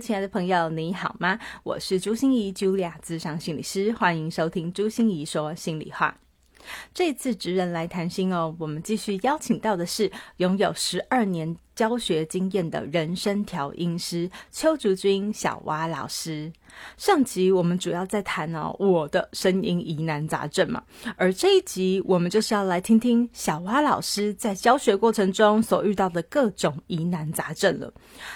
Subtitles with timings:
[0.00, 1.38] 亲爱的朋友，你好吗？
[1.62, 6.16] 我是朱心怡，Julia，智商心理师，欢迎收听朱心怡说心里话。
[6.94, 11.54] 这次职人来谈心哦，我们继续邀请到的是拥有十二年。
[11.80, 16.52] 教学经验的人声调音师邱竹君小蛙老师，
[16.98, 20.82] 上集我们主要在谈哦我的声音疑难杂症嘛，
[21.16, 27.90] 而这一集我们就是要来听听小蛙老师在教学过程中所遇到的各种疑难杂症了。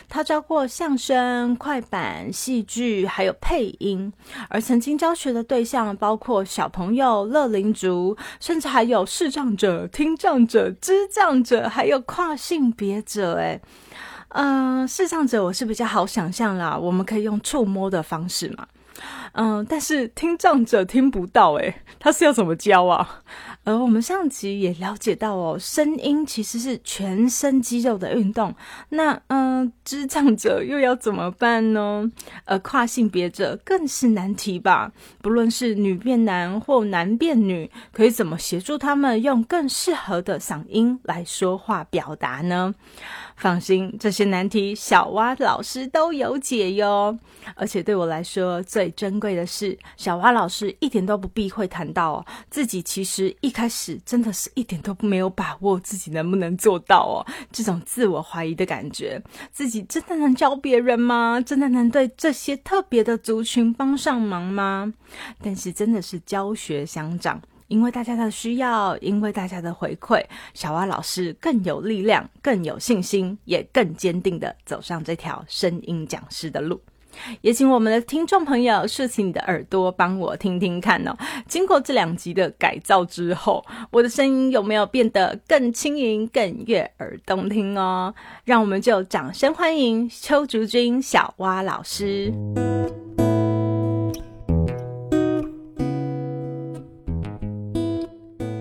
[0.08, 4.10] 他教过相声、快板、戏剧，还有配音，
[4.48, 13.33] 而曾经教学的对象包括小朋友、乐龄族，甚至还有视障者、听障者、智障者，还有跨性别者。
[13.34, 13.60] 对，
[14.28, 18.64] 嗯，视障者我是比较好想象啦，我们可以用触摸的方式嘛，
[19.36, 23.22] 嗯，但是听障者听不到，诶，他是要怎么教啊？
[23.64, 28.54] 而我们上集也了解到哦，声音其实是全身肌肉的运动。
[28.90, 32.08] 那嗯，智障者又要怎么办呢？
[32.44, 34.92] 而跨性别者更是难题吧？
[35.20, 42.74] 不论是女变男或男变女，可以怎么协助他们用更适合的嗓音来说话表达呢？
[43.36, 47.18] 放心，这些难题小蛙老师都有解哟。
[47.56, 57.24] 而且对我来说，最珍贵的是，小蛙老师一点都不避讳谈到自己其实一开始真的是一点都没有把握自己能不能做到哦。
[57.50, 59.18] 这种自我怀疑的感觉，
[59.50, 61.40] 自己真的能教别人吗？
[61.40, 64.92] 真的能对这些特别的族群帮上忙吗？
[65.40, 67.40] 但是真的是教学相长。
[67.68, 76.78] 因为大家的需要，因为大家的回馈，小蛙老师更有力量、更有信心，也更坚定的走上这条声音讲师的路。
[77.40, 81.16] 也请我们的听众朋友竖起你的耳朵，帮我听听看哦。
[81.46, 88.14] 经过这两集的改造之后，我的声音有没有变得更轻盈、更悦耳动听哦？
[88.44, 92.32] 让我们就掌声欢迎邱竹君小蛙老师。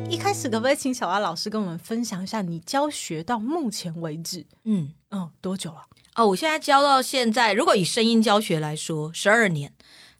[0.09, 5.81] 一开始可不可以请小蛙老师跟我们分享一下你教学到目前为止，嗯嗯，多久了？
[6.15, 9.73] 哦，我现在教到现在，如果以声音教学来说，十二年。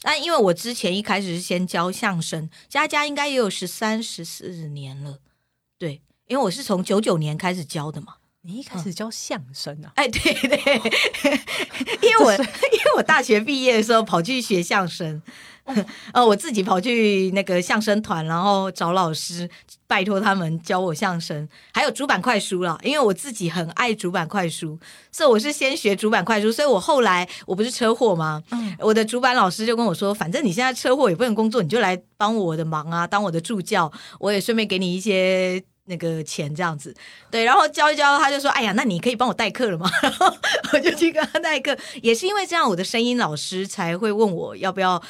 [0.04, 5.20] 那因为我之前一开始是先教相声，佳佳应该也有十三、十四年了。
[5.78, 8.16] 对，因为我是从九九年开始教的嘛。
[8.46, 9.94] 你一开始教相声啊？
[9.96, 10.60] 哎，对对，
[12.04, 15.22] 因为我因为我大学毕业的时候跑去学相声。
[16.12, 19.50] 呃，我自己跑去那个相声团，然后找老师，
[19.88, 22.80] 拜托他们教我相声，还有主板快书了。
[22.84, 24.80] 因为我自己很爱主板快书，
[25.12, 26.52] 所以我是先学主板快书。
[26.52, 28.42] 所以我后来我不是车祸吗？
[28.52, 36.96] 嗯，我的主板老师就跟我说，反正你现在车祸也不能工作，你就来帮我的忙啊，当我的助教，我也顺便给你一些那个钱这样子。
[37.30, 39.90] 对，然后教一教，他就说，哎呀，那你可以帮我代课了吗？
[40.02, 40.34] 然 后
[40.74, 45.02] 我就去跟他代课，也是因为这样，我的声音老师才会问我要不要。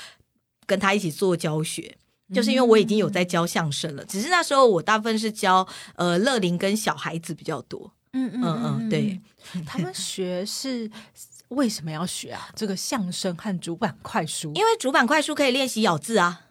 [0.65, 1.97] 跟他一起做教学，
[2.33, 7.91] 就是因为我已经有在教相声了，只是那时候我大部分是教呃乐龄跟小孩子比较多。
[8.13, 9.19] 嗯嗯嗯，对，
[9.65, 10.89] 他们学是
[11.49, 12.49] 为什么要学啊？
[12.55, 16.41] 这个相声和主板快书，因为主板快书可以练习咬字啊。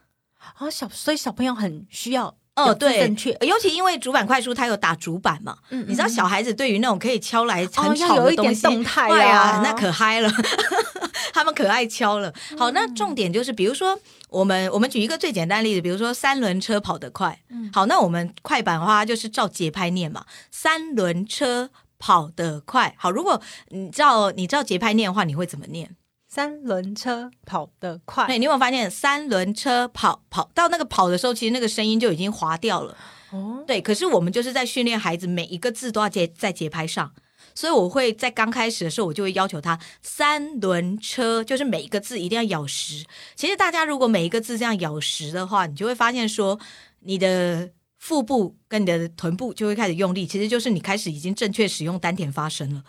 [0.57, 3.31] 啊，小所以小朋友很需要哦，对，正确。
[3.41, 10.31] 尤其因为主板快书它有打主板嘛，嗯，你知道小孩子对于那种可以敲来很吵的东西，动态啊，那可嗨了。
[11.33, 13.99] 他们可爱敲了，好，那重点就是，比如说
[14.29, 17.41] 我们我们举一个最简单的例子，比如说三轮车跑得快，
[17.73, 25.97] 好，那我们快板的话就是照节拍念嘛，三轮车跑得快，好，如果你照你照节拍念的话，你会怎么念？
[26.35, 32.97] 三轮车跑得快，对，你有没有发现三轮车跑跑到那个跑的时候，其实那个声音就已经滑掉了，
[33.33, 37.13] 哦，对，可是我们就是在训练孩子每一个字都要节在节拍上。
[37.55, 43.05] 所以我会在刚开始的时候，我就会要求他三轮车，就是每一个字一定要咬实。
[43.37, 46.59] 其实大家如果每一个字这样咬实的话，你就会发现说，
[47.01, 52.83] 你的腹部跟你的臀部就会开始用力，其实就是你开始已经正确使用丹田发声了。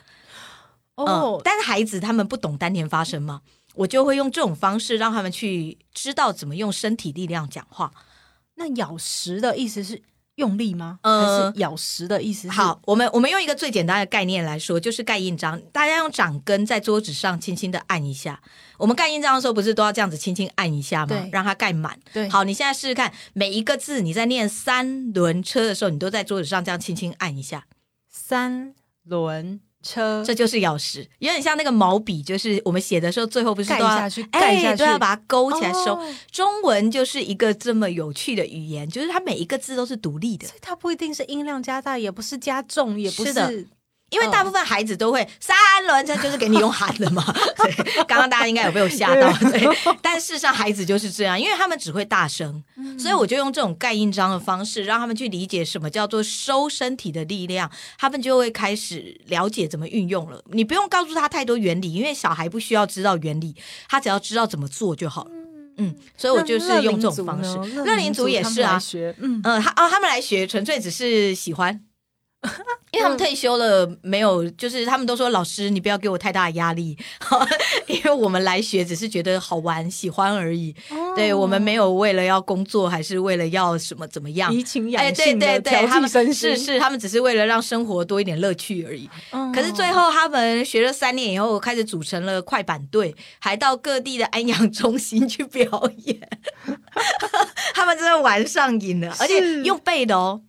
[0.95, 3.41] 哦，但是孩子他们不懂丹田发声吗，
[3.75, 7.91] 我就会用这种方式让他们去知道怎么用身体力量讲话。
[8.55, 10.01] 那咬实的意思是
[10.35, 10.99] 用力吗？
[11.01, 12.49] 呃还是咬实的意思是？
[12.49, 15.59] 好，我们我们用一个最简单的概念来说，就是盖印章。
[15.71, 18.39] 大家用掌根在桌子上轻轻的按一下。
[18.77, 21.29] 我们盖印章的时候，不是都要这样子轻轻按一下吗对？
[21.31, 21.99] 让它盖满。
[22.11, 27.65] 对，好，你现在试试看，每一个字你在念三轮车的时候，你都在桌子上这样轻轻按一下，
[28.09, 35.94] 三轮车，这就是钥匙，有点像那个毛笔，就是我们写的时候，最后不是盖都要下去，盖下哎，去，都要把它勾起来收。
[35.95, 40.56] 哦中文就是一个这么有趣的语言，就是它每一个字都是独立的所。
[40.56, 43.68] 以它不一定是音量加大，也不是加重，也不是的是
[44.13, 45.56] 因为大部分孩子都会三
[45.88, 47.24] 轮车，就是给你用喊的嘛。
[47.57, 49.68] 对，刚刚大家应该有被我吓到，对。
[50.01, 52.63] 但事实上，孩子就是这样，因为他们只会大声，
[52.98, 60.42] 所以我就用这种盖印章的方式，让他们去理解什么叫做收身体的力量，他们就会开始了解怎么运用了。
[60.51, 63.56] 你不用告诉他太多原理，因为小孩不需要知道原理，
[63.89, 65.31] 他只要知道怎么做就好了。
[65.77, 67.57] 嗯，所以我就是用这种方式。
[67.83, 71.81] 乐龄族也是啊，学嗯嗯，他哦，他们来学纯粹只是喜欢，
[72.93, 76.95] 因为他们退休了，没有，就是他们都说老师，你不要给我太大的压力，
[77.87, 80.75] 因为我们来学只是觉得好玩、喜欢而已。
[81.15, 84.53] 对我们没有为了要工作，还是为了要什么怎么样？
[84.53, 86.33] 怡情哎，养对性的对对，他们调身。
[86.33, 89.09] 是是，他们只是为了让生活多一点乐趣而已。
[89.31, 96.19] 嗯可是最后他们学了三年以后，开始组成了快板队，还到各地的安阳中心去表演。
[97.73, 100.41] 他们真的玩上瘾了，而且用背的哦。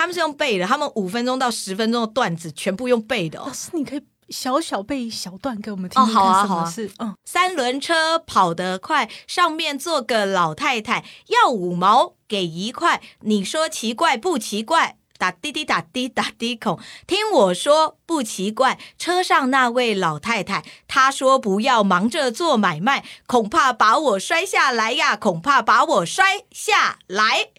[0.00, 3.52] 他们是用背的，他们五分钟到十分钟的段子全部用背的哦老。
[3.52, 14.96] 师，你可以小小背一小段给我们听哦听看什好啊好是嗯三轮车跑得快，上面坐个老太太，要五毛给一块，你说奇怪不奇怪？
[15.18, 18.78] 打滴滴打滴打滴孔，听我说不奇怪。
[18.96, 27.50] 车上那位老太太，她说不要忙着做买卖，恐怕把我摔下来呀，恐怕把我摔下来。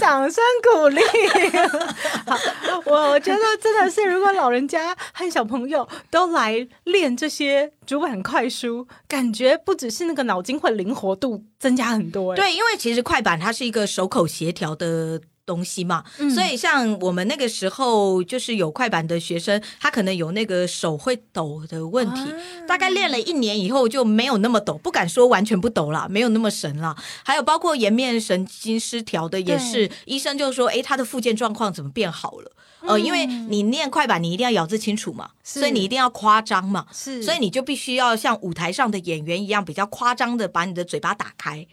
[0.00, 1.00] 掌声鼓励。
[2.26, 2.36] 好，
[2.86, 12.36] 我我觉得真的是，如果老人家和小朋友都来练这些主板快书，感觉不只是那个脑筋会灵活度增加很多、欸。
[12.36, 16.30] 对，因为其实快板它是一个手口协调的东西嘛，嗯。
[16.30, 22.66] 所以像我们那个时候就是有快板的学生，他可能有那个手会抖的问题，啊。
[22.66, 26.96] 大概练了一年以后就没有那么抖，不敢说完全不抖了，没有那么神了。
[27.24, 32.52] 还有包括颜面神经失调的也是，医生就说，诶，他的复健状况怎么变好了？
[32.84, 41.64] 呃，因为你念快板，你一定要咬字清楚嘛，所以你一定要夸张嘛，是，所以你就必须要像舞台上的演员一样，比较夸张的把你的嘴巴打开。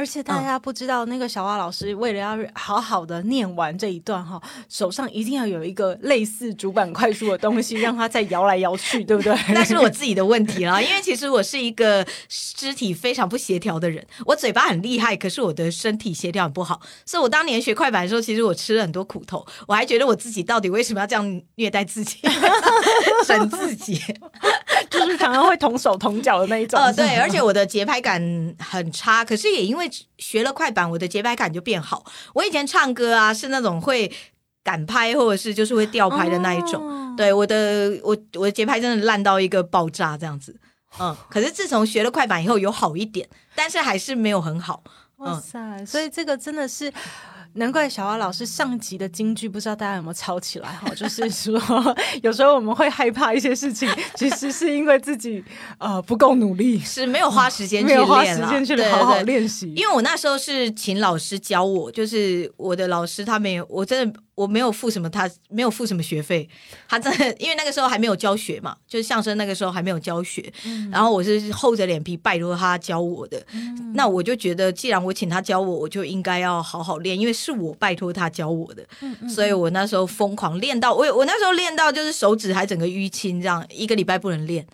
[0.00, 9.36] 而且大家不知道，那个小蛙老师为了要好好的念完这一段哈，手上一定要有一个类似主板快速的东西，让他再摇来摇去，对不对？
[9.52, 22.16] 那是我自己的问题啦，因为其实我是一个肢体非常不协调的人，我嘴巴很厉害，可是我的身体协调很不好，所以我当年学快板的时候，其实我吃了很多苦头，我还觉得我自己到底为什么要这样虐待自己，
[23.28, 24.00] 整自己。
[24.90, 26.78] 就是常常会同手同脚的那一种。
[26.78, 28.20] 呃，对，而且我的节拍感
[28.58, 29.88] 很差，可是也因为
[30.18, 32.04] 学了快板，我的节拍感就变好。
[32.34, 34.10] 我以前唱歌啊，是那种会
[34.62, 36.82] 赶拍或者是就是会掉拍的那一种。
[36.86, 40.58] 哦对，我的我我的节拍真的烂到一个爆炸这样子。
[40.98, 44.82] 嗯，可是自从学了快板以后有好一点，但是还是没有很好。
[45.16, 45.84] 哇塞！
[45.84, 46.92] 所以这个真的是。
[47.54, 50.88] 难怪小蛙老师上集的金句，不知道大家有没有抄起来哈？
[50.94, 51.60] 就是说，
[52.22, 55.42] 有时候我们会害怕一些事情，其实是因为自己
[55.78, 58.46] 呃不够努力，是没有花时间去没有花练啦。
[58.48, 59.72] 时间去对好好对对练习。
[59.74, 66.48] 因为我那时候是请老师教我，就是我的老师他没有，我真的我没有付什么他没有付什么学费，
[66.88, 70.52] 他真的因为那个时候还没有教学嘛，就是相声那个时候还没有教学，
[70.90, 73.44] 然后我是厚着脸皮拜托他教我的，
[73.94, 78.84] 那我就觉得既然我请他教我，我就应该要好好练，因为是我拜托他教我的，
[79.28, 84.66] 所以我那时候疯狂练到我我那时候练到就是手指还整个淤青，这样一个礼拜不能练。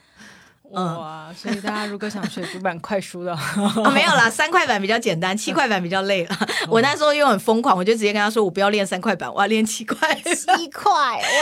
[0.73, 1.32] 嗯哇！
[1.35, 6.37] 所以大家如果想学主板快书的， 啊，没有啦，三块板比较简单，七块板比较累了。
[6.68, 9.96] 我那时候又很疯狂，我就直接跟他说，我不要练三块板，我要练七块。
[10.35, 10.92] 七块，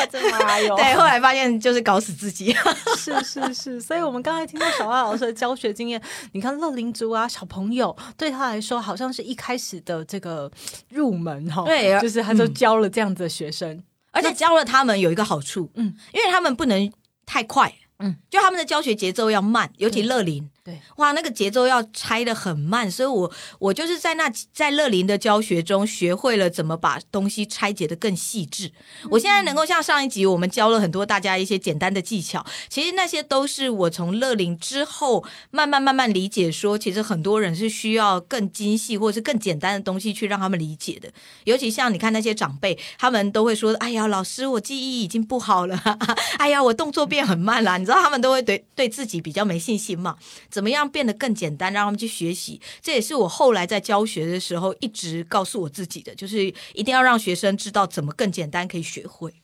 [0.01, 0.77] 我的妈哟！
[0.77, 2.55] 对，后来发现就是搞死自己。
[2.97, 6.01] 是是是，所以我们刚才听到小蛙老师的教学经验，
[6.33, 10.51] 你看乐龄族啊，小朋友对他来说，好像是一开始的这个
[10.89, 16.93] 入门哈，对就是他就教了这样子的学生，而且教了他们有一个好处，嗯嗯，因为他们不能
[17.27, 20.51] 太快，嗯嗯，就他们的教学节奏要慢，尤其乐龄。
[20.65, 28.73] 对，哇，那个节奏要拆的很慢，所以我我就是在那在乐林的教学中学会了怎么把东西拆解的更细致。
[29.11, 41.11] 我现在能够像上一集我们教了很多大家一些简单的技巧，其实那些都是我从乐林之后慢慢慢慢理解，说其实很多人是需要更精细或者是更简单的东西去让他们理解的。
[41.45, 45.79] 尤其像你看那些长辈，他们都会说：“哎呀，老师，我记忆已经不好了，
[46.41, 50.17] 哎呀，我动作变很慢了。”你知道他们都会对对自己比较没信心嘛？
[50.55, 52.61] 怎么样变得更简单，让他们去学习？
[52.81, 56.45] 这也是我后来在教学的时候一直告诉我自己的，就是
[56.75, 59.35] 一定要让学生知道怎么更简单可以学会。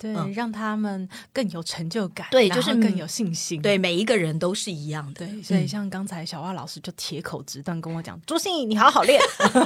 [0.00, 3.60] 对，让他们更有成就感，对，就是更有信心。
[3.60, 5.26] 对，每一个人都是一样的。
[5.26, 9.20] 对，所以像刚才小花老师就铁口直断跟我讲：“朱心怡，你好好练，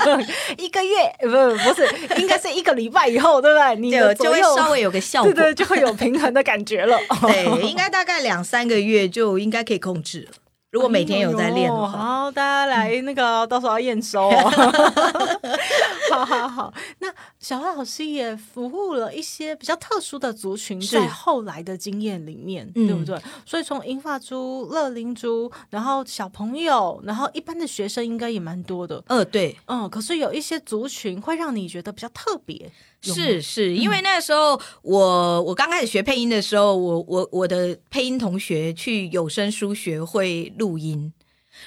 [0.56, 1.86] 一个月不不是，
[2.18, 3.76] 应该是一个礼拜以后，对不对？
[3.76, 6.98] 你就会稍微有个效果，对对，就会有平衡的感觉了。
[7.28, 10.32] 对，应该大概两三个月就应该可以控制了。”
[10.72, 14.30] 如果每天有在练的话，好，大家来那个到时候要验收。
[16.10, 23.18] 好好好，那小花老师也服务了一些比较特殊的族群，在后来的经验里面，对不对？
[23.44, 29.02] 所以从银发族、乐龄族，然后小朋友，然后一般的学生应该也蛮多的。
[29.08, 32.72] 呃，对，嗯，可是有一些族群会让你觉得比较特别。
[33.04, 41.12] 是是，因为那时候我我刚开始学配音的时候，我我我的配音同学去有声书学会录音，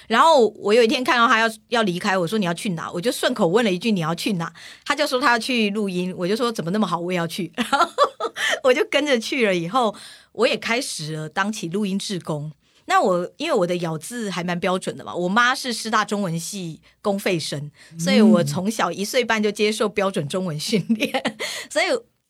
[0.07, 2.89] 然后我有一天看到他要要离开，我说你要去哪？
[2.93, 4.49] 我就顺口问了一句你要去哪？
[4.85, 7.85] 他就说他要去录音，我就说怎么那么好，我也要去， 然后
[8.63, 9.53] 我就跟着去了。
[9.53, 9.93] 以后
[10.31, 12.51] 我也开始了当起录音志工。
[12.87, 21.11] 那我因为我的咬字还蛮标准的嘛，我妈是师大中文系公费生，所以我从小一岁半就接受标准中文训练，
[21.67, 21.85] 所以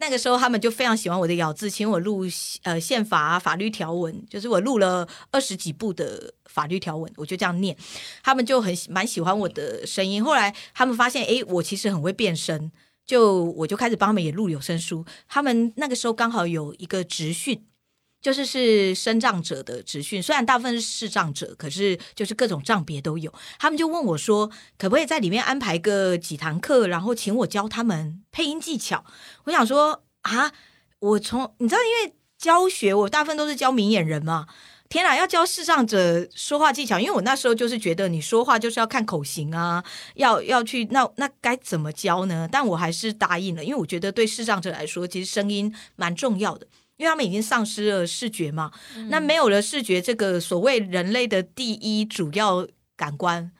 [0.06, 2.26] 那个时候他们就非常喜欢我的咬字，请我录
[2.62, 7.76] 呃宪法法律条文，就是我录了二十几部的法律条文，我就这样念，
[8.22, 10.24] 他们就很蛮喜欢我的声音。
[10.24, 12.72] 后来他们发现，哎，我其实很会变声，
[13.04, 15.04] 就我就开始帮他们也录有声书。
[15.28, 17.66] 他们那个时候刚好有一个职训。
[18.25, 23.32] 就是是生障者的职训，虽然大部分是视障者，可是就是各种障别都有。
[23.60, 29.05] 他们就问我说，可不可以在里面安排个几堂课，然后请我教他们配音技巧？
[29.44, 30.51] 我想说啊，
[30.98, 34.48] 我从你知道，因为教学我大部分都是教明眼人嘛，
[34.89, 39.84] 天哪，要教视障者说话技巧，因为我那时候就是觉得你说话就是要看口型啊，
[40.15, 42.50] 要要去那那该怎么教呢？
[42.51, 46.65] 但我还是答应了，因为我觉得对视障者来说，其实声音蛮重要的。
[46.98, 48.72] 因为他们已经丧失了视觉嘛，
[49.10, 53.52] 那没有了视觉这个所谓人类的第一主要感官，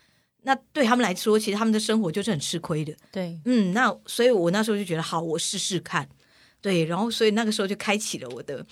[0.44, 2.96] 那对他们来说，其实他们的生活就是很吃亏的。
[3.12, 6.08] 对，嗯，那所以我那时候就觉得好，我试试看。
[6.62, 8.66] 对，然后所以那个时候就开启了我的。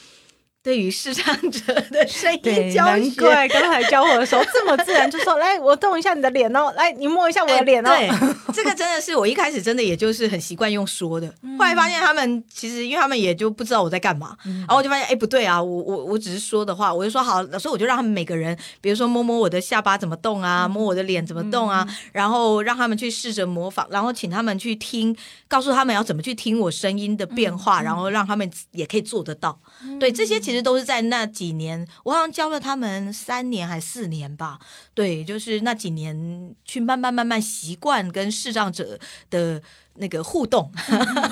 [0.64, 8.10] 对于视唱者的 声音教学，难怪刚才教我的时候这么自然，就说：“来，我动一下你的脸哦，来，你摸一下我的脸哦。”对，
[8.56, 11.28] 这个真的是我一开始真的也就是很习惯用说的，
[11.60, 25.14] 后来发现他们其实因为他们也就不知道我在干嘛，然后我就发现哎不对啊，我我我只是说的话，我就说好，所以我就让他们每个人，比如说摸摸我的下巴怎么动啊，摸我的脸怎么动啊，然后让他们去试着模仿，然后请他们去听，
[25.50, 29.60] 告诉他们要怎么去听我声音的变化，然后让他们也可以做得到。
[30.00, 34.60] 对，这些其实都是在那几年，我好像教了他们三年还四年吧。
[34.94, 39.62] 对，就是那几年去慢慢慢慢习惯跟视障者的
[39.96, 40.72] 那个互动。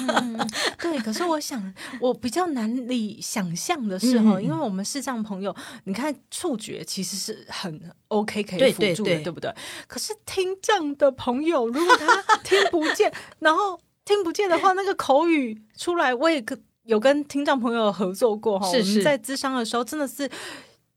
[0.79, 9.53] 对，可是我想我比较难以想象的是哈，因为我们视障朋友，你看触觉其实是很 OK 可以辅助的，对不对？
[9.87, 16.57] 可是听障的朋友，如果他听不见， 然后听不见的话，那个口语出来，我也可。
[16.85, 20.29] 有跟听障朋友合作过哈，我们在咨商的时候真的是，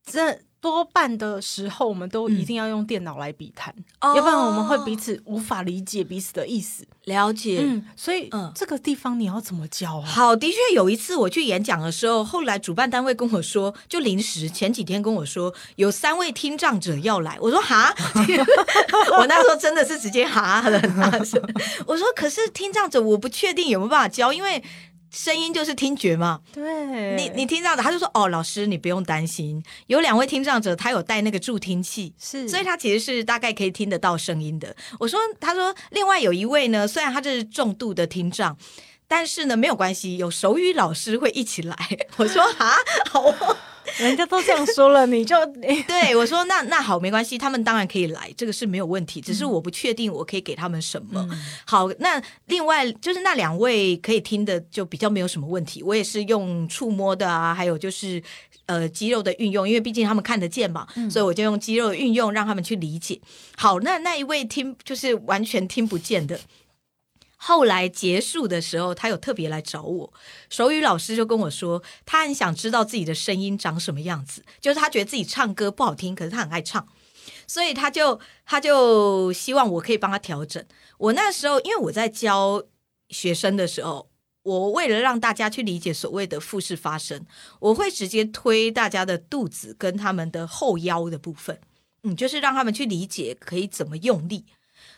[0.05, 6.87] 这多半的时候我们都一定要用电脑来比谈，要不然我们会彼此无法理解彼此的意思。
[7.05, 10.07] 了解，嗯，所以嗯，这个地方你要怎么教啊？
[10.07, 17.95] 好，的确有一次我去演讲的时候，后来主办单位跟我说，就临时前几天跟我说有三位听障者要来，我说哈，
[19.19, 21.39] 我那时候真的是直接哈了很大声，
[21.87, 24.65] 我说可是听障者我不确定有没有办法教，因为。
[25.15, 34.75] 声音就是听觉嘛，对，你你听障者，他就说哦，老师你不用担心，有两位听障者，他有带那个助听器，是，所以他其实是大概可以听得到声音的。
[34.99, 38.57] 我说，他说另外有一位呢，虽然他这是重度的听障，
[39.07, 41.77] 但是呢，没有关系，有手语老师会一起来。
[42.17, 42.75] 我说 啊，
[43.11, 43.57] 好哦，
[43.99, 45.37] 人家都这样说了，你就
[45.87, 51.29] 对我说那那好，没关系，他们当然可以来，这个是没有问题，只是我不确定我可以给他们什么。
[51.65, 58.23] 好，那另外就是那两位可以听的就比较没有什么问题，我也是用触摸的啊，还有就是
[58.67, 63.21] 呃肌肉的运用，因为毕竟他们看得见嘛，所以我就用肌肉的运用让他们去理解。
[63.57, 66.41] 好，那那一位听就是完全听不见的。
[67.47, 70.13] 后来结束的时候，他有特别来找我，
[70.49, 76.89] 手语老师就跟我说，他很想知道自己的声音长什么样子，就是他觉得自己唱歌不好听，可是他很爱唱，
[77.47, 80.65] 所以他就他就希望我可以帮他调整。
[80.97, 82.65] 我那时候因为我在教
[83.11, 84.09] 学生的时候，
[84.45, 87.27] 我为了让大家去理解所谓的腹式发声，
[87.61, 91.61] 我会直接推大家的肚子跟他们的后腰的部分，
[92.05, 94.47] 嗯，就是让他们去理解可以怎么用力。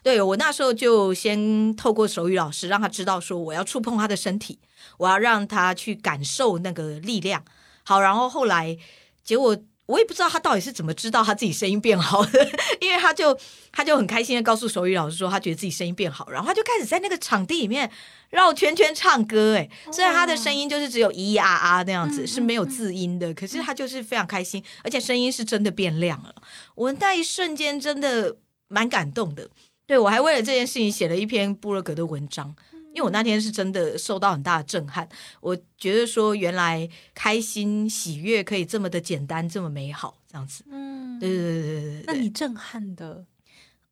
[0.07, 4.61] 对我那时候就先透过手语老师让他知道说我要触碰他的身体，
[4.99, 7.45] 我要让他去感受那个力量。
[7.83, 8.79] 好，然后后来
[9.25, 12.49] 结果我也不知道他到底是怎么知道他自己声音变好的，
[12.81, 13.37] 因为他就
[13.73, 17.91] 他就很开心的告诉手语老师说他觉得自己声音变好，然后他就开始在那个场地里面
[18.31, 19.57] 绕圈圈唱歌。
[19.57, 26.33] 哎，虽然他的声音就是只有咿咿啊啊那样子是没有字音的，可是他就是非常开心，而且声音是真的变亮了。
[26.77, 28.37] 我那一瞬间真的
[28.69, 29.51] 蛮感动的。
[29.87, 32.53] 对，我还为了这件事情写了一篇布洛格的文章，
[32.93, 35.09] 因为我那天是真的受到很大的震撼。
[35.41, 40.65] 我觉得说，原来开心喜悦可以这么的简单，这么美好，这样子。
[40.69, 42.05] 嗯，对对对对对。
[42.07, 43.25] 那你震撼的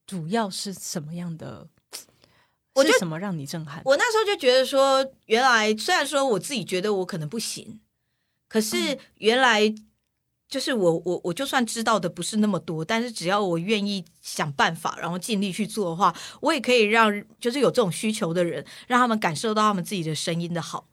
[0.05, 1.69] 主要是什么样的？
[2.75, 3.81] 我觉得什么让你震撼？
[3.85, 7.81] 我那时候就觉得说，原来虽然说我自己觉得我可能不行，
[8.49, 9.73] 可是原来。
[10.49, 17.11] 就是我我我就算知道的不是那么多，但是只要我愿意想办法，然后尽力去做的话，我也可以让
[17.41, 20.87] 就是有这种需求的人，让他们感受到他们自己的声音的好。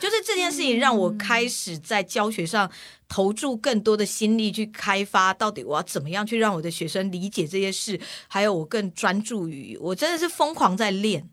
[0.00, 2.70] 就是这件事情让我开始在教学上
[3.08, 11.28] 投注更多的心力去开发，到底我要怎么样去让我的学生理解这些事，还有我更专注于我真的是疯狂在练。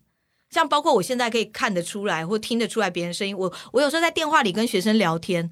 [0.50, 5.50] 像包括我现在可以看得出来或听得出来别人声音，我我有时候在电话里跟学生聊天。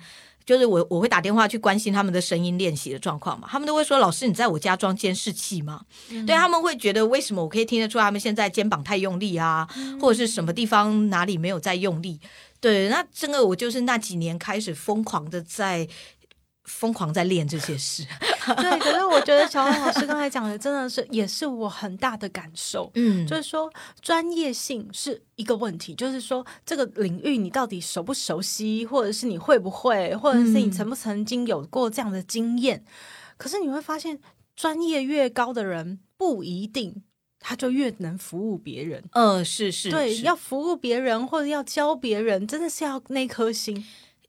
[0.47, 5.81] 就是我我会打电话去关心他们的声音练习的状况嘛，他们都会说老师你在我家装监视器吗？
[6.25, 9.67] 对他们会觉得为什么我可以听得出他们现在肩膀太用力啊，
[9.99, 12.19] 或者是什么地方哪里没有在用力？
[12.61, 15.87] 对，那真的我就是那几年开始疯狂的在。
[16.67, 18.05] 疯狂在练这些事，
[18.57, 18.79] 对。
[18.79, 22.91] 可是我觉得小王老师刚才讲的真的是，也是我很大的感受。
[22.93, 23.71] 嗯，就是说
[24.01, 32.83] 专业性是一个问题，就是说这个领域你到底熟不熟悉，或者是你会不会，或者是你曾不曾经有过这样的经验。
[33.37, 34.19] 可是你会发现，
[34.55, 37.03] 专业越高的人不一定
[37.39, 39.03] 他就越能服务别人。
[39.11, 43.85] 嗯，是是，对，要服务别人或者要教别人，真的是要那颗心。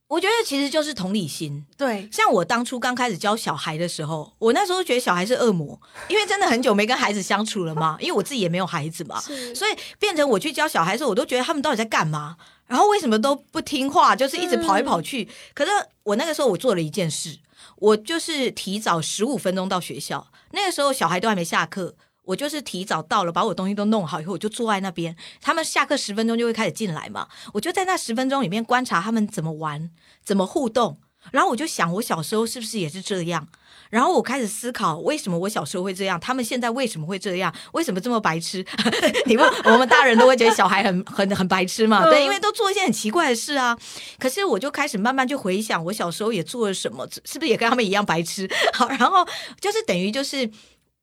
[0.09, 2.09] 我觉得其实就是同理心，对。
[2.11, 15.29] 像我当初刚开始教小孩的时候，我那时候觉得小孩是恶魔，因为真的很久没跟孩子相处了嘛，因为我自己也没有孩子嘛，所以变成我去教小孩的时候，我都觉得他们到底在干嘛，然后为什么都不听话，就是一直跑来跑去。
[15.53, 15.71] 可是
[16.05, 17.39] 我那个时候我做了一件事，
[17.77, 21.95] 我就是提早十五分钟到学校，那个时候小孩都还没下课。
[22.29, 25.17] 我就是提早到了，把我东西都弄好以后，我就坐在那边。
[25.41, 29.89] 他们下课十分钟就会开始进来嘛，我就在那十分钟里面观察他们怎么玩、
[30.23, 30.99] 怎么互动。
[31.33, 33.49] 然后我就想，我小时候是不是也是这样？
[33.89, 36.21] 然后我开始思考，为什么我小时候会这样？
[36.21, 37.53] 他们现在为什么会这样？
[37.73, 38.65] 为什么这么白痴？
[39.25, 42.05] 你问我们大人都会觉得小孩很很很白痴嘛？
[42.05, 43.77] 对，因为都做一些很奇怪的事啊。
[44.19, 48.47] 可是我就开始慢慢去回想，我小时候也做了什么，是不是也跟他们一样白痴？
[48.75, 49.27] 好，然后
[49.61, 50.51] 就是等于就是。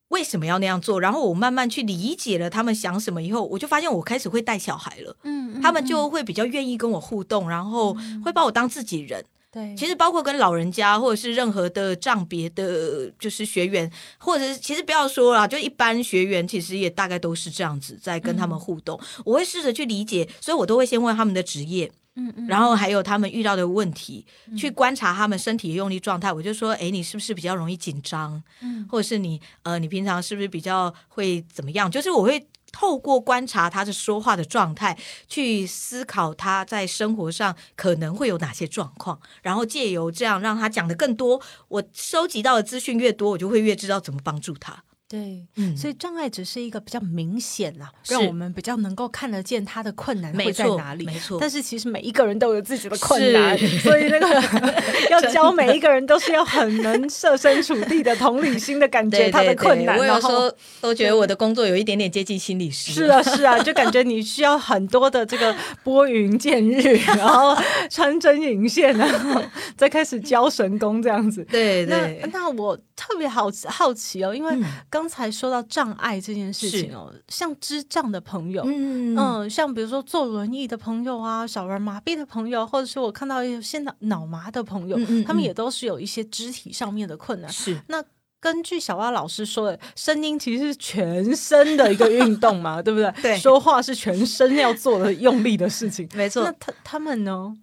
[0.08, 1.00] 为什么要那样做？
[1.00, 5.16] 然后我慢慢去理解了他们想什么以后，我就发现我开始会带小孩了。
[5.24, 9.24] 嗯，他们就会比较愿意跟我互动，然后会把我当自己人。
[9.50, 19.00] 对，其实包括跟老人家或者是任何的账别的，就是学员，或者是其实不要说了，就一般学员，其实也大概都是这样子在跟他们互动。
[19.24, 21.90] 我会试着去理解，所以我都会先问他们的职业。
[22.16, 24.26] 嗯嗯，然后还有他们遇到的问题，
[24.56, 26.32] 去观察他们身体的用力状态。
[26.32, 28.42] 我就说，哎，你是不是比较容易紧张？
[28.62, 31.90] 嗯，或者是你呃，你平常是不是比较会怎么样？
[31.90, 34.96] 就是我会透过观察他的说话的状态，
[35.28, 41.40] 去思考他在生活上可能会有哪些状况，然后借由这样让他讲的更多。
[41.68, 44.82] 我收集到的资讯越多，我就会越知道怎么帮助他。
[45.08, 51.06] 对，嗯所以障碍只是一个比较明显啦，是让我们比较能够看得见他的困难会在哪里。
[51.06, 54.28] 没错但是其实每一个人都有自己的困难， 所以那个
[55.10, 59.96] 要教每一个人都是要很能设身处地的同理心的感觉他的困难。
[59.96, 62.90] 对我有时候都觉得我的工作有一点点接近心理师。
[62.90, 66.80] 是啊，是啊，就感觉你需要很多的这个拨云见日，
[67.16, 67.56] 然后
[67.88, 69.40] 穿针引线，然后
[69.76, 71.46] 再开始教神功这样子。
[71.48, 74.64] 那对对，那我特别好好奇哦，因为嗯
[74.96, 87.52] 刚才说到障碍这件事情哦，像智障的朋友，嗯嗯，像比如说坐轮椅的朋友啊，小儿麻痹的朋友，或者是我看到有些脑脑麻的朋友，嗯嗯嗯他们也都是有一些肢体上面的困难。
[87.52, 88.02] 是那
[88.40, 93.12] 根据小蛙老师说的，声音其实是全身的一个运动嘛， 对不对？
[93.20, 96.08] 对说话是全身要做的用力的事情。
[96.14, 97.54] 没错那他他们呢？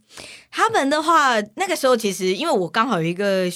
[0.52, 3.50] 他们的话，那个时候其实因为我刚好有一个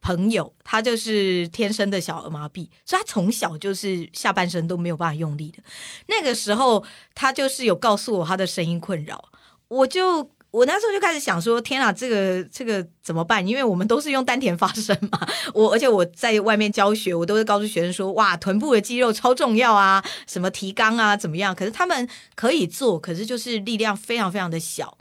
[0.00, 5.62] 朋友，他就是天生的小儿麻痹，所以他从小就是下半身都没有办法用力的。
[6.06, 6.84] 那个时候，
[7.14, 9.28] 他就是有告诉我他的声音困扰，
[9.68, 10.30] 我就。
[10.52, 13.46] 我那时候就开始想说，天啊，这个这个怎么办？
[13.46, 15.28] 因为我们都是用丹田发声嘛。
[15.54, 21.54] 我而且我在外面教学，我都会告诉学生说，哇，臀部的肌肉超重要啊，什么提肛啊，怎么样？
[21.54, 24.98] 可是他们可以做，可是就是力量非常非常的小。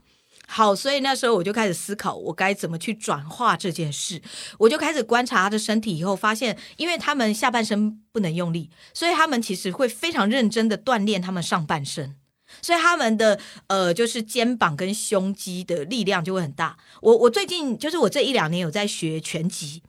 [0.52, 4.20] 好，所以那时候我就开始思考，我该怎么去转化这件事。
[4.58, 12.16] 我就开始观察他的身体，以后发现，因为他们下半身不能用力，所以他们其实会非常认真的锻炼他们上半身。
[12.64, 16.76] 所以他们的呃，就是肩膀跟胸肌的力量就会很大。
[17.00, 19.84] 我我最近就是我这一两年有在学拳击，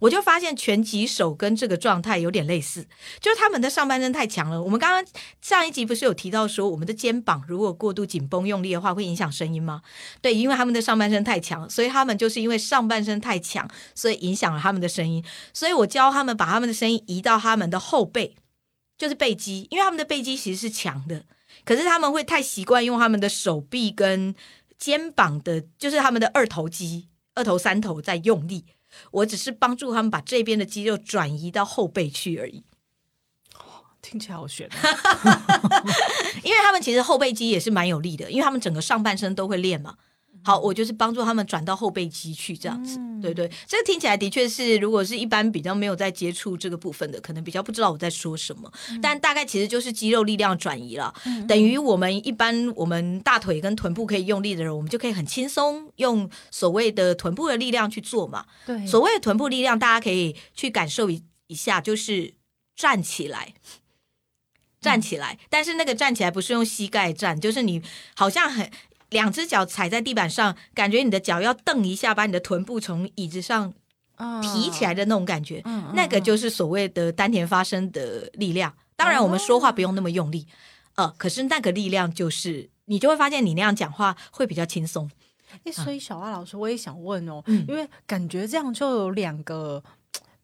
[0.00, 2.86] 我就发现拳击手跟这个状态有点类似，
[3.20, 4.62] 就是他们的上半身太强了。
[4.62, 9.82] 我们刚刚上一集不是有提到说，我们的肩膀如果过度紧绷用力的话，会影响声音吗？
[10.20, 15.24] 对，因为他们的上半身太强，所以他们就是因为上半身太强，所以影响了他们的声音。
[15.54, 18.36] 所以我教他们把他们的声音移到他们的后背，
[18.98, 21.24] 就是背肌，因为他们的背肌其实是强的，
[21.64, 24.34] 可是他们会太习惯用他们的手臂跟
[24.78, 28.66] 肩膀的，就是他们的二头肌、二头、三头在用力。
[29.10, 32.64] 我只是帮助他们把这边的肌肉转移到后背去而已，
[34.02, 34.68] 听起来好悬。
[36.42, 39.96] 因为他们其实后背肌也是蛮有力的，因为他们整个上半身都会练嘛。
[40.46, 48.70] 好，我就是帮助他们转到后背肌去，这样子，对对，这个听起来的确是，如果是一般比较没有在接触这个部分的，可能比较不知道我在说什么，
[49.02, 51.12] 但大概其实就是肌肉力量转移了，
[51.48, 58.46] 等于我们一般我们大腿跟臀部可以用力的人，我们就可以很轻松用所谓的臀部的力量去做嘛。
[58.64, 62.34] 对，所谓的臀部力量，大家可以去感受一一下，就是
[62.76, 63.52] 站起来，
[64.80, 65.40] 站起来。
[65.50, 67.82] 但是那个站起来不是用膝盖站，就是你
[68.14, 68.70] 好像很
[69.10, 73.72] 两只脚踩在地板上，感觉你的脚要蹬一下，把你的臀部从椅子上
[74.42, 75.62] 提起来的那种感觉，
[75.94, 78.74] 那个就是所谓的丹田发声的力量。
[78.96, 80.46] 当然，我们说话不用那么用力，
[80.96, 85.10] 呃，可是那个力量就是你就会发现，你那样讲话会比较轻松。
[85.64, 89.84] 哎，所以小蛙老师，我也想问哦，嗯因为感觉这样就有两个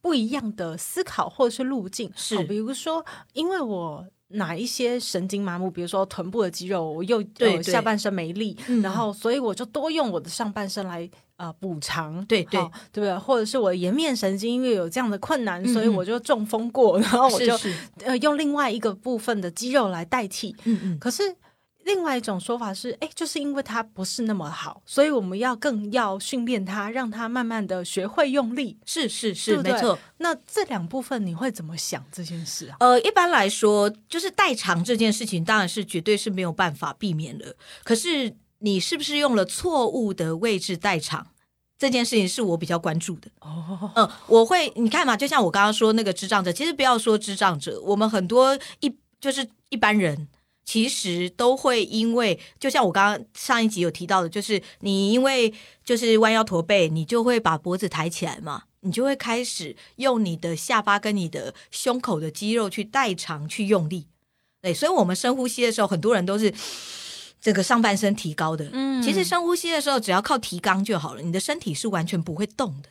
[0.01, 4.07] 不一样的思考或者是路径，是比如说，因为我。
[4.33, 7.57] 哪一些神经麻木，比如说臀部的肌肉，我又对对。
[7.57, 8.83] 呃下半身没力，嗯。
[8.83, 12.61] 然后所以我就多用我的上半身来呃补偿，对对。
[12.61, 13.19] 好对不对？
[13.19, 17.59] 或者是我的颜面神经因为有这样的困难，嗯所以我就中风过，然后我就
[18.05, 21.23] 呃用另外一个部分的肌肉来代替，嗯嗯，可是
[21.85, 28.79] 另外一种说法是，哎，就是因为它不是那么好，所以我们要更要训练他，让他慢慢的学会用力。
[28.87, 29.99] 是是是，对对没错。
[30.19, 32.77] 那这两部分你会怎么想这件事啊？
[32.81, 37.57] 呃，一般来说，就是代偿这件事情，当然是绝对是没有办法避免的。
[37.83, 41.27] 可是你是不是用了错误的位置代偿？
[41.77, 43.29] 这件事情是我比较关注的。
[43.41, 50.29] 哦，嗯，我会你看嘛，就像我刚刚说那个智障者，其实不要说智障者，我们很多一就是一般人。
[50.65, 55.53] 其实都会因为，就像我刚刚上一集有提到的，就是你因为
[55.85, 64.07] 就是弯腰驼背，你就会把脖子抬起来嘛，你就会开始用你的下巴跟你的胸口的肌肉去代偿、去用力。
[64.61, 66.55] 对，所以我们深呼吸的时候，很多人都是
[67.41, 68.71] 这个上半身提高的。
[68.73, 72.89] 嗯其实深呼吸的时候，只要靠提肛就好了，你的身体是完全不会动的。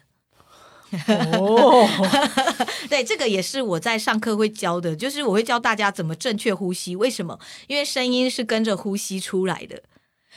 [1.34, 1.88] 哦，
[2.89, 6.95] 对，这个也是我在上课会教的，就是我会教大家怎么正确呼吸。
[6.95, 7.39] 为什么？
[7.67, 9.82] 因为声音是跟着呼吸出来的。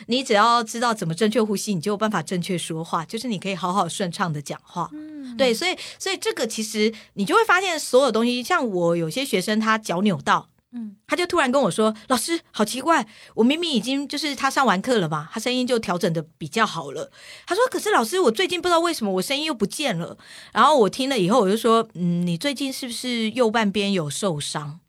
[0.06, 4.90] 你只要知道怎么正确呼吸，你就有办法正确说话，就是你可以好好顺畅的讲话。
[4.92, 13.06] 嗯对，所以所以这个其实你就会发现，所有东西，像我有些学生他脚扭到，嗯，他就突然跟我说：“老师，好奇怪，
[13.36, 17.12] 我明明已经就是他上完课了嘛，他声音就调整的比较好了。”
[17.46, 20.18] 他说：“可是老师，我最近不知道为什么我声音又不见了。”
[20.52, 24.80] 然后我听了以后，我就说：“嗯，你最近是不是右半边有受伤？”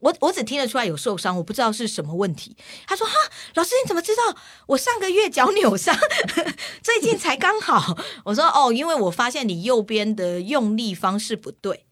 [0.00, 2.56] 我我只听得出来有受伤，我不知道是什么问题。
[2.86, 3.12] 他说：“哈，
[3.54, 4.36] 老师你怎么知道？
[4.68, 5.94] 我上个月脚扭伤，
[6.82, 11.84] 最近才刚好。”我说：“哦，因为我发现你右边的用力方式不对。”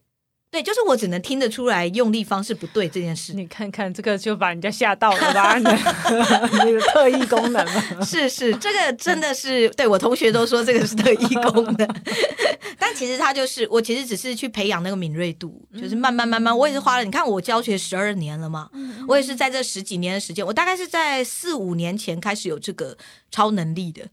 [0.53, 3.33] 对，就是我只能听得出来用力方式不对这件事。
[3.33, 5.57] 你看看这个就把人家吓到了吧？
[5.57, 7.67] 那个特异功能
[8.05, 11.95] 是是，这个真的是对我同学都说这个是特异功能。
[12.77, 17.03] 但其实他就是我，其实只是去培养那个敏锐度，就是慢慢慢慢，我也是花了。
[17.03, 18.69] 你看我教学十二年了嘛，
[19.07, 22.95] 我也是在这十几年的时间，我大概是在四五年前开始有这个
[23.31, 24.03] 超能力的。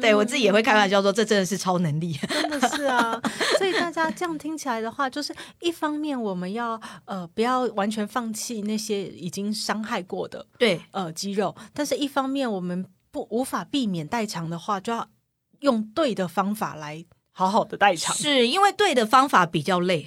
[0.00, 3.20] 对我自己也会开玩笑说，这真的是超能力，真的是啊。
[3.58, 5.27] 所以大家这样听起来的话，就是。
[5.28, 10.80] 是一方面，我们要呃不要完全放弃那些已经伤害过的对。
[10.90, 15.08] 呃肌肉，但是一方面我们不无法避免代偿的话，就要
[15.60, 20.06] 用对的方法来好好的代偿，是因为对的方法比较累。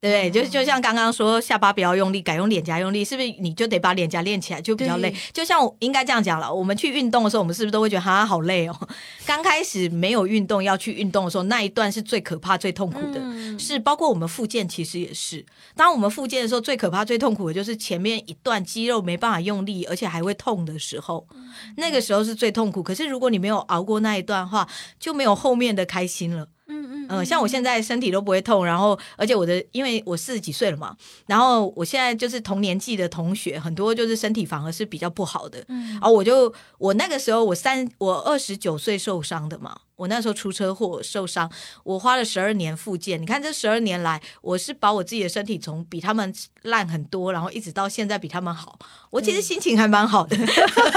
[0.00, 5.12] 对，就就像刚刚说下巴不要用力，改用脸颊用力，是不是你就得把脸颊练起来就比较累？
[5.32, 8.88] 就像我应该这样讲了，我们去运动的时候，我们是不是都会觉得哈好累哦？
[9.26, 13.20] 刚开始没有运动要去运动的时候，那一段是最可怕、最痛苦的，
[13.58, 15.44] 是包括我们复健其实也是。
[15.74, 21.26] 当我们复健的时候，最可怕、最痛苦的就是前面一段肌肉没办法用力，而且还会痛的时候，
[21.76, 22.80] 那个时候是最痛苦。
[22.84, 24.68] 可是如果你没有熬过那一段话，
[25.00, 26.46] 就没有后面的开心了。
[27.08, 35.64] 嗯，像我现在身体都不会痛，然后而且我的，因为我四十几岁了嘛，然后我现在就是同年纪的同学很多，就是身体反而是比较不好的。
[35.68, 39.78] 嗯，然后我就我那个时候我三我二十九岁受伤的嘛。
[39.98, 41.50] 我那时候出车祸受伤，
[41.82, 43.20] 我花了十二年复健。
[43.20, 48.78] 你看这十二年来，我是把我自己的身体从比他们烂很多，然后一直到现在比他们好。
[49.10, 50.36] 我其实心情还蛮好的，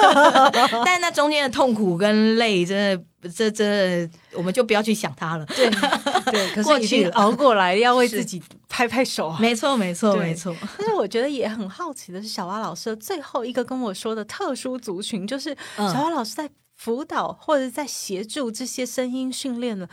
[0.85, 5.45] 但那中间的痛苦跟累，真的，这这，我们就不要去想他了。
[5.47, 5.69] 对
[6.31, 9.37] 对，可是已经熬过来，要为自己拍拍手啊！
[9.39, 10.55] 没错，没错，没错。
[10.77, 16.49] 但是我觉得也很好奇的是，小蛙老师的最后一个跟我说的特殊族群，就是小蛙老师在。
[16.83, 19.87] 辅导或者在协助这些声音训练的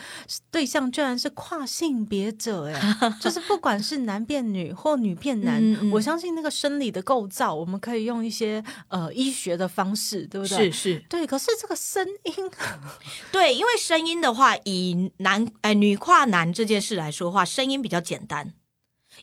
[0.50, 2.80] 对象，居然是跨性别者哎，
[3.20, 10.70] 就是不管是男变女或女变男，我相信那个生理的构造，我们可以用一些呃医学的方式，对不对？
[10.70, 11.26] 是是，对。
[11.26, 12.32] 可是这个声音，
[13.30, 18.54] 对，因为声音的话，以男哎女跨男这件事来说话，声音比较简单。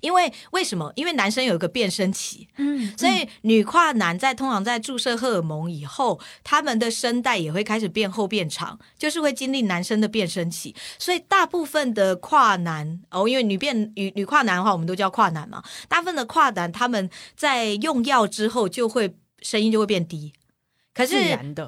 [0.02, 0.92] 因为为什么？
[0.96, 10.76] 因为男生有一个变声期，嗯，所以女跨男在通常在注射荷尔蒙以后，他们的声带也会开始变厚变长，就是会经历男生的变声期。
[11.00, 15.64] 所以大部分的跨男哦，因为女变女女跨男的话，我们都叫跨男嘛。
[15.88, 20.34] 大部分的跨男他们在用药之后，就会声音就会变低。
[20.94, 21.16] 可是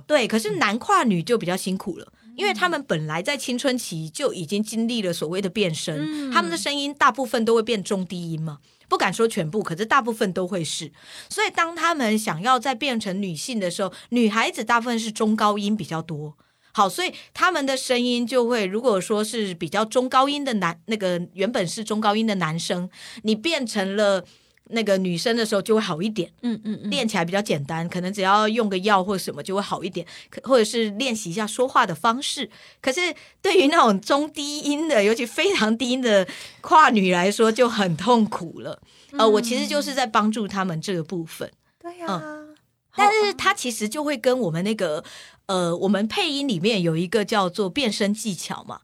[0.07, 2.13] 对，可是男跨女就比较辛苦了。
[2.37, 10.91] 因为他们本来在青春期就已经经历了所谓的变声，他们的声音大部分都会变中低音嘛，不敢说全部，可是大部分都会是。
[11.29, 16.37] 所以当他们想要再变成女性的时候，女孩子大部分是中高音比较多。
[16.73, 22.87] 好，所以他们的声音就会，如果说是比较中高音的男，那个原本是中高音的男生，
[23.23, 24.23] 你变成了。
[24.69, 32.49] 那个女生的时候就会好一点，嗯嗯嗯，练起来比较简单，可能只要用个药或什么就会好一点，可或者是练习一下说话的方式。
[32.81, 36.27] 可是对于那种中低音的，尤其非常低音的
[36.61, 38.81] 跨女来说就很痛苦了。
[39.11, 41.51] 呃，我其实就是在帮助他们这个部分。
[41.79, 42.21] 对呀，
[42.95, 45.03] 但是它其实就会跟我们那个
[45.45, 48.81] 呃，我们配音里面有一个叫做变声技巧嘛，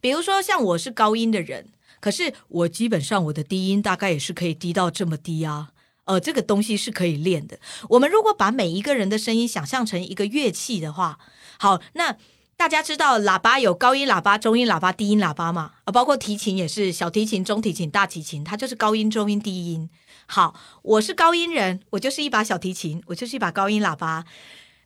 [0.00, 1.66] 比如说像我是高音的人。
[2.00, 5.70] 可是我基本上我的低音大概也是可以低到这么低啊，
[6.04, 7.58] 呃，这个东西是可以练的。
[7.90, 11.18] 我们如果把每一个人的声音想象成一个乐器的话，
[11.58, 12.16] 好，那
[12.56, 15.72] 大家知道喇叭有高音喇叭、中音喇叭、低音喇叭嘛？
[15.84, 19.88] 啊，包括提琴也是，小提琴、中提琴、大提琴，它就是高音、中音、低音。
[20.26, 24.24] 好，我是高音人，我就是一把小提琴，我就是一把高音喇叭。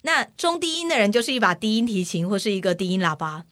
[0.02, 3.44] 那中低音的人就是一把低音提琴或是一个低音喇叭。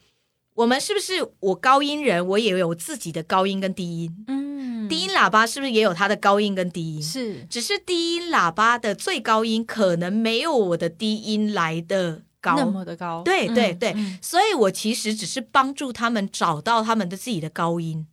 [0.54, 4.24] 我们是不是我高音人，我也有自己的高音跟低音？
[4.26, 7.02] 嗯，低音喇叭是不是也有它的高音跟低音？
[7.02, 13.22] 是，只是低音喇叭的最高音可能没有我的低音来的高那么的高。
[13.22, 18.06] 对对对，所以我其实只是帮助他们找到他们的自己的高音。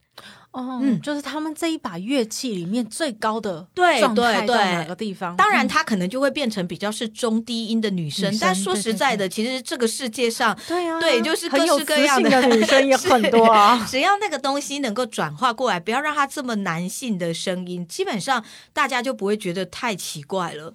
[0.57, 5.35] 哦，嗯就是他们这一把乐器里面最高的对状态对对到哪个地方？
[5.35, 13.85] 当然，嗯她可能就会变成比较是中低音的女生，但说实在的，其实这个世界上对啊，对就是各式各样的女生也 很多啊。
[13.87, 18.43] 只要那个东西能够转化过来，不要让它这么男性的声音，基本上
[18.73, 20.73] 大家就不会觉得太奇怪了。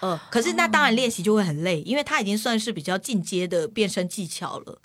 [0.00, 4.78] 呃，可是那当然练习就会很累，因为它已经算是比较进阶的变声技巧了。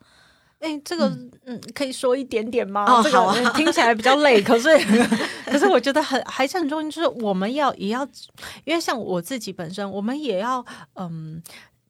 [0.62, 1.08] 哎、这个
[1.46, 2.86] 嗯可以说一点点吗？
[2.88, 4.70] 哦这个好啊嗯听起来比较累，可是
[5.46, 8.08] 可是我觉得很还是很重要，就是我们要也要，
[8.64, 11.42] 因为像我自己本身，我们也要嗯。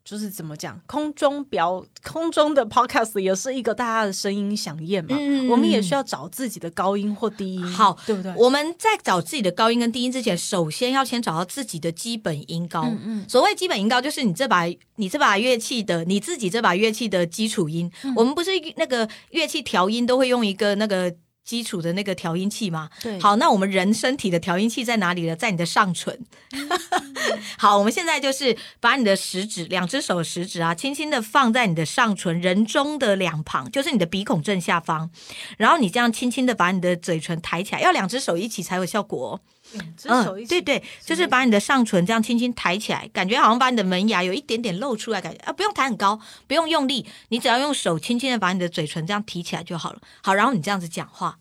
[0.04, 8.34] 就是怎么讲，空中表空中的 podcast 也是一个大家的声音响应嘛，嗯我们也需要找自己的高音或低音，好对不对？
[8.36, 12.84] 我们在找自己的高音跟低音之前，首先要先找到自己的基本音高。
[12.84, 17.90] 嗯嗯所谓基本音高，就是你这把你这把乐器的你自己这把乐器的基础音。
[18.04, 22.89] 嗯我们不是那个乐器调音都会用一个那个基础的那个调音器嘛？
[23.01, 25.36] 对，好，那我们人身体的调音器在哪里呢？
[25.36, 26.19] 在你的上唇。
[27.58, 35.10] 好，我们现在就是把你的食指，两只手的食指啊，轻轻的放在你的上唇人中的两旁，就是你的鼻孔正下方。
[35.58, 39.39] 然后你这样轻轻的把你的嘴唇抬起来，要两只手一起才有效果、哦。
[39.74, 50.02] 两只手一起，对对，就是把你的上唇这样轻轻抬起来，感觉好像把你的门牙有一点点露出来，感觉啊，不用抬很高，不用用力，你只要用手轻轻的把你的嘴唇这样提起来就好了。
[50.24, 51.40] 好，然后你这样子讲话，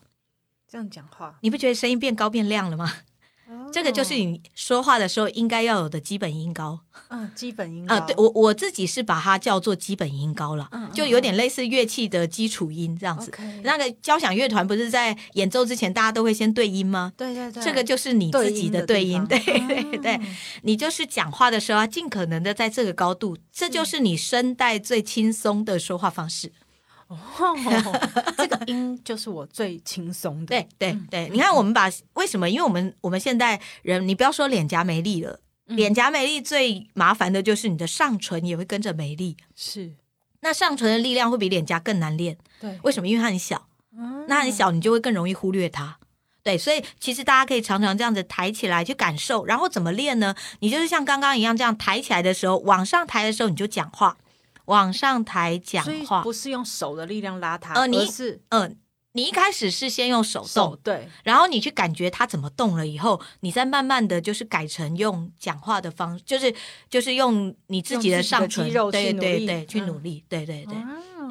[0.69, 2.93] 这样讲话，你不觉得声音变高变亮了吗？
[3.72, 6.80] 这个就是你说话的时候应该要有的基本音高。
[7.09, 8.06] 嗯基本音啊、高。
[8.06, 13.33] 对我我自己是把它叫做基本音高了，就有点类似乐器的基础音这样子。
[13.62, 17.12] 那个交响乐团不是在演奏之前大家都会先对音吗？
[17.16, 20.20] 对对对，这个就是你自己的对音，对对对对，
[20.62, 26.52] 你就是讲话的时候要尽可能的在这个高度，这就是你声带最轻松的说话方式。
[27.11, 27.18] 哦，
[28.38, 30.46] 这个音就是我最轻松的。
[30.46, 32.49] 对对对，你看我们把为什么？
[32.49, 39.37] 因为我们我们现在人，你不要说脸颊没力了，脸颊没力最麻烦的就是你的上唇也会跟着没力。
[39.57, 39.92] 是，
[40.40, 43.09] 那上唇的力量会比脸颊更难练，对，为什么？
[43.09, 45.99] 因为它很小，嗯那很小，你就会更容易忽略它。
[46.42, 50.35] 对，所以其实大家可以常常这样子抬起来去感受，然后怎么练呢？
[50.61, 54.16] 你就是像刚刚一样这样抬起来的时候，往上抬的时候你就讲话，
[54.70, 56.22] 往上抬讲话。
[56.22, 58.76] 不是用手的力量拉它，呃你而是嗯，
[59.12, 66.54] 你一开始是先用手动，手对，然后你去感觉它怎么动了以后，你再慢慢的就是改成用讲话的方式，就是
[66.88, 70.74] 就是用你自己的上唇，对对对，去嗯努力，对对对。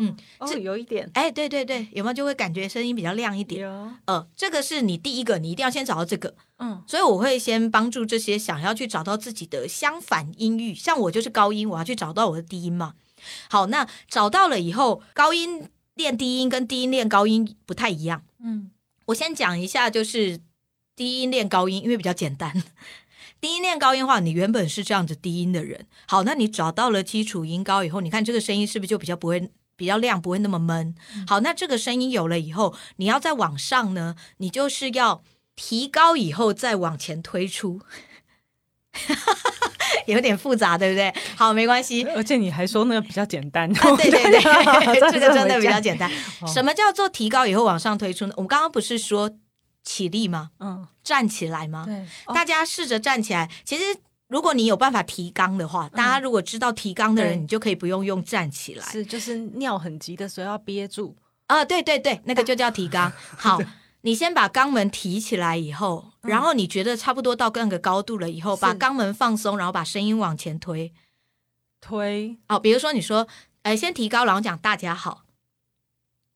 [0.02, 0.15] 嗯
[0.47, 3.62] 这有一点哎，对对对，有没有就会感觉声音比较亮一点？
[3.63, 6.34] 有，呃，这个是你第一个，你一定要先找到这个。
[6.60, 12.93] 嗯所以我会先帮助这些想要去找到自己的相反音域，像我就是高音，我要去找到我的低音嘛。
[13.49, 18.23] 好，那找到了以后，高音练低音跟低音练高音不太一样。
[18.43, 18.71] 嗯
[19.05, 20.39] 我先讲一下，就是
[20.95, 22.63] 低音练高音，因为比较简单。
[23.41, 30.93] 低音练高音的话，你原本是这样子低音的人，好，那你找到了基础音高以后，你看这个声音是不是就比较不会比较亮，不会那么闷？
[31.25, 35.23] 好，那这个声音有了以后，你要再往上呢，你就是要
[35.55, 37.82] 提高以后再往前推出，
[40.06, 41.14] 有点复杂，对不对？
[41.36, 42.04] 好，没关系。
[42.16, 44.40] 而且你还说那个比较简单， 啊，对对对，
[45.12, 45.80] 这个真的比较。
[45.80, 46.10] 简单。
[46.42, 48.34] 哦什么叫做提高以后往上推出呢？
[48.36, 49.32] 我们刚刚不是说
[49.84, 50.50] 起立吗？
[50.60, 51.84] 嗯，站起来吗？
[51.86, 53.50] 对，哦大家试着站起来。
[53.64, 53.84] 其实，
[54.28, 58.86] 如果你有办法提肛的话，大家如果知道提肛的人，对你就可以不用用站起来。
[58.88, 61.16] 是就是尿很急的时候要憋住，
[61.48, 63.10] 啊，对对对，那个就叫提肛。
[63.38, 63.58] 好，
[64.10, 70.91] 你先把肛门提起来以后，然后你觉得差不多到那个高度了以后，把肛门放松，然后把声音往前推。
[71.80, 73.28] 推，哦，比如说你说，
[73.62, 75.26] 哎，先提高，然后讲大家好。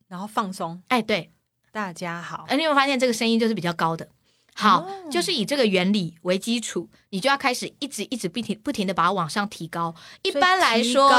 [0.08, 0.84] 然后放松。
[0.90, 1.32] 哎，对，
[1.72, 4.08] 大家好，哎，你有没有发现这个声音就是比较高的？
[4.54, 9.96] 好，哦就是以这个原理为基础，你就要开始一直一直不停不停的把它往上提高。
[10.22, 11.10] 一般来说，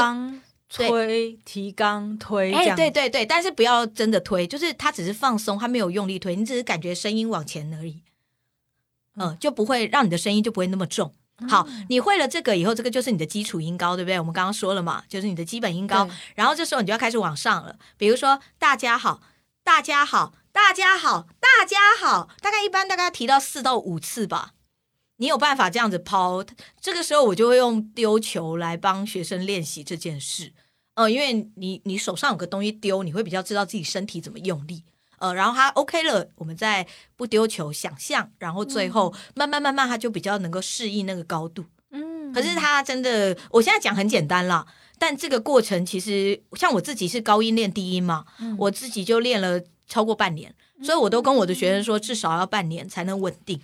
[0.67, 8.01] 推提肛推，这哎，样对对对，但是不要真的推，就是它只是放松，它没有用力推，你只是感觉声音往前而已。
[9.17, 11.13] 嗯，就不会让你的声音就不会那么重。
[11.47, 14.19] 好，你会了这个以后，这个就是你的基础音高，对不对？
[14.19, 16.09] 我们刚刚说了嘛，就是你的基本音高。
[16.33, 19.21] 然后这时候你就要开始往上了，比如说大家好，
[19.63, 24.54] 大家好，大家好，大家好，大概一般大概提到四到五次吧。
[25.17, 26.43] 你有办法这样子抛，
[26.81, 30.51] 这个时候我就会用丢球来帮学生练习这件事。
[30.95, 34.83] 呃，因为你你手上有个东西丢，你会比较知道自己身体怎么用力。
[35.17, 41.63] 呃，然后他 OK 了，我们再不丢球，想象，然后最后慢慢慢慢，他就比较能够适应那个高度。
[41.91, 44.65] 嗯，可是他真的，我现在讲很简单啦，
[44.99, 50.53] 但这个过程其实像我自己是高音练低音嘛，嗯我自己就练了超过半年。
[50.83, 53.57] 所以我都跟我的学生说，至少要半年才能稳定。
[53.57, 53.61] 嗯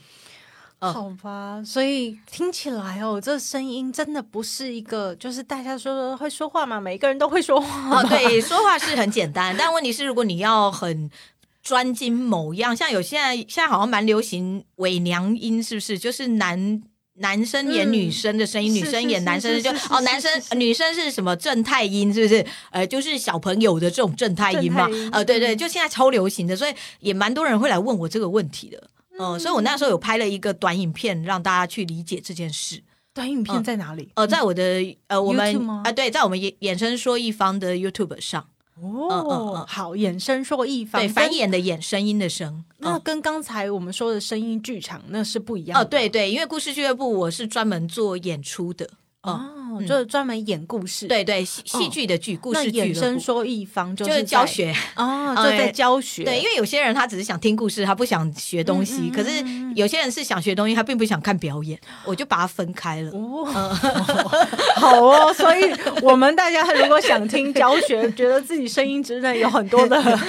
[0.82, 11.10] 好吧，所以听起来哦，这声音真的不是一个，就是大家说会说话嘛，每一个人都会说话哦，对，说话是很简单，但问题是，如果你要很
[11.62, 16.00] 专精某一样，像有现在现在好像蛮流行伪娘音，是不是？
[16.00, 16.84] 就是男。
[17.16, 22.44] 男生演女生的声音，嗯女生演男生的就哦，男生女生是什么正太音，是不是？
[22.72, 25.10] 呃，就是小朋友的这种正太音嘛音。
[25.12, 28.82] 呃，对对，嗯就现在超流行的，所以也蛮多人会来问我这个问题的。
[29.22, 32.82] 嗯、所以我那时候有拍了一个短影片，让大家去理解这件事。
[33.14, 34.10] 短影片在哪里？
[34.16, 38.48] 呃，在我的呃，我们啊、对，在我们衍衍生说一方的 YouTube 上，
[38.82, 42.54] 哦，嗯嗯好，衍生说一方，对，繁衍的衍，声音的声。
[42.54, 48.90] 嗯那跟刚才我们说的声音剧场那是不一样哦，的对对，因为故事俱乐部我是专门做演出的。
[49.22, 49.40] 哦，
[49.72, 54.76] 哦，就是专门演故事。，对对，戏戏剧的剧，故事俱乐部衍生说一方就就是是教学。
[54.96, 56.24] 哦，哎 就在教学。
[56.24, 59.30] 对，因为有些人他只是想听故事，他不想学东西；可是
[59.76, 63.12] 有些人是想学东西，他并不想看表演，我就把它分开了。
[63.12, 63.46] 哦，
[64.76, 65.72] 好哦，所以
[66.02, 70.20] 我们大家如果想听教学，觉得自己声音之内有很多的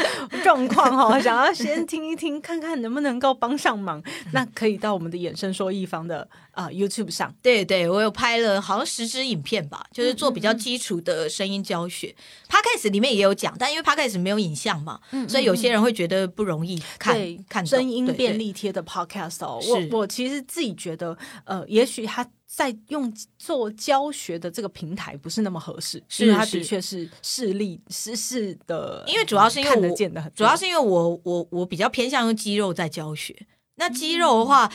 [0.42, 4.02] 状况哈，想要先听一听，看看能不能够帮上忙，
[4.32, 7.32] 那可以到我们的衍生说一方的啊、呃 YouTube 上。
[7.42, 12.14] 对对，我有拍了好像十支影片吧，就是做比嗯较基础的声音教学。
[12.48, 17.18] Podcast 里面也有讲，但因为 Podcast 没有影像嘛，所以有些人会觉得不容易看
[17.48, 28.14] 看声音便利贴的 Podcast 哦，我我其实自己觉得，呃，也许他在用做教学的这个平台不是那么合适，是因为它的确是视力是。
[28.14, 33.34] 是的，因为主要是因为看得我见的，主要是因为我我我比较偏向用肌肉在教学。
[33.76, 34.70] 那肌肉的话，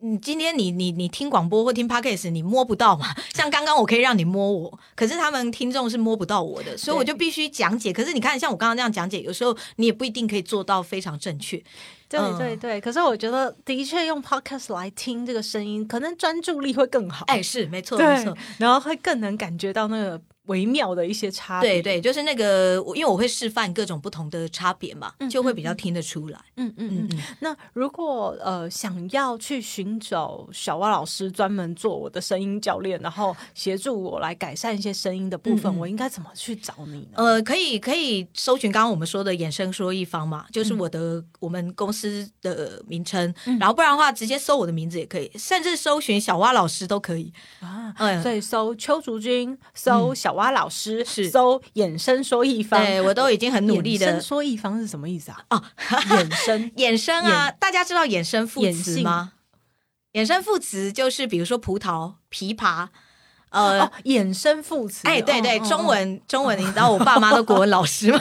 [0.00, 3.06] 你今天你你你听广播或听 podcast，你摸不到嘛？
[3.34, 7.92] 像刚刚我可以让你摸我，可是他们听众是摸不到我的，所以我就必须讲解。
[7.92, 11.60] 可是你看，像我刚刚那样讲解，有时候你也不一定可以做到非常正确。
[12.08, 17.24] 对嗯对对，可是我觉得的确用 podcast 来听这个声音，可能专注力会更好。
[17.26, 21.80] 哎，是没错没错。，然后会更能感觉到那个微妙的一些差别。
[21.80, 26.38] 对对，就是那个，我因为我会示范各种不同的差别嘛，就会比较听得出来。
[26.56, 27.22] 嗯嗯嗯。
[27.40, 37.16] 那如果呃想要去寻找小蛙老师专门做我的声音教练，然后协助我来改善一些声音的部分，我应该怎么去找你呢？
[37.16, 47.32] 呃，可以可以搜寻刚刚我们说的衍生说一方嘛，就是我的、我们公司的名称，然后不然的话直接搜我的名字也可以，甚至搜寻小蛙老师都可以。
[47.60, 52.82] 啊，嗯，所以搜邱竹君，搜小蛙老师，是搜衍生说一方。
[52.82, 55.44] 对我都已经很努力的衍生说一方是什么意思啊？
[55.50, 59.32] 哦，衍生衍生啊，大家知道衍生副词吗？
[60.14, 62.88] 衍生副词就是比如说葡萄、枇杷，
[63.50, 63.80] 呃。
[63.82, 65.08] 哦，衍生副词。
[65.08, 65.88] 哎，对对，哦中。
[65.88, 68.20] 文中文，你知道我爸妈都国文老师嘛，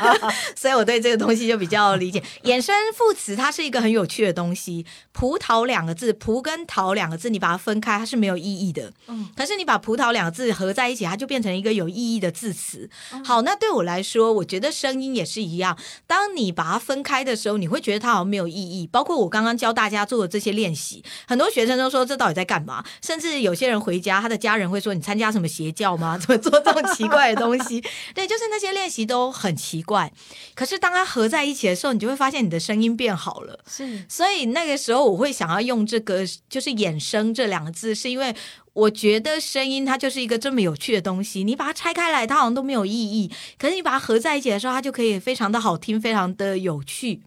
[0.56, 2.22] 所以我对这个东西就比较理解。
[2.44, 4.86] 衍生副词它是一个很有趣的东西。
[5.12, 8.90] 葡萄两个字，葡跟桃两个字，你把它分开，它是没有意义的。
[9.08, 12.88] 嗯可是你把葡萄两个字合在一起，它就变成一个有意义的字词。
[13.12, 15.76] 哦好，那对我来说，我觉得声音也是一样。
[16.06, 18.86] 当你把它分开的时候，你会觉得它好像没有意义。
[18.86, 22.82] 包括我刚刚教大家做的这些练习，很多学生都说这到底在干嘛？
[23.02, 26.18] 甚至有些人回家，他的家人会说：“你参加什么邪教吗？
[26.18, 27.80] 怎 么做这种奇怪的东西？”
[28.14, 30.12] 对，就是那些练习都很奇怪。
[30.54, 33.58] 可是当它合在一起的时候，你就会发现你的声音变好了。
[33.66, 38.34] 是所以那个时候我会想要用这个，就是“衍生”这两个字，是因为
[38.72, 47.20] 我觉得声音它就是一个这么有趣的东西，你把它拆开来，它好像都没有意义；可是你把它合在一起的时候，它就可以非常的好听，非常的有趣。